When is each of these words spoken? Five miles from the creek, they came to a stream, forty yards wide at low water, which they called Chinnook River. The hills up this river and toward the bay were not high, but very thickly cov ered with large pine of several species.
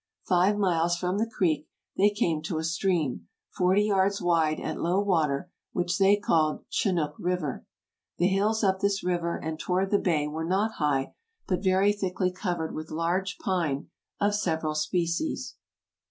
Five 0.27 0.57
miles 0.57 0.97
from 0.97 1.19
the 1.19 1.29
creek, 1.29 1.67
they 1.95 2.09
came 2.09 2.41
to 2.45 2.57
a 2.57 2.63
stream, 2.63 3.27
forty 3.55 3.83
yards 3.83 4.19
wide 4.19 4.59
at 4.59 4.79
low 4.81 4.99
water, 4.99 5.51
which 5.73 5.99
they 5.99 6.15
called 6.15 6.65
Chinnook 6.71 7.13
River. 7.19 7.67
The 8.17 8.25
hills 8.27 8.63
up 8.63 8.79
this 8.79 9.03
river 9.03 9.37
and 9.37 9.59
toward 9.59 9.91
the 9.91 9.99
bay 9.99 10.27
were 10.27 10.43
not 10.43 10.79
high, 10.79 11.13
but 11.47 11.61
very 11.63 11.93
thickly 11.93 12.31
cov 12.31 12.57
ered 12.57 12.73
with 12.73 12.89
large 12.89 13.37
pine 13.37 13.91
of 14.19 14.33
several 14.33 14.73
species. 14.73 15.53